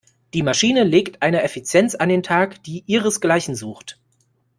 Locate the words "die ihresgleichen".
2.63-3.53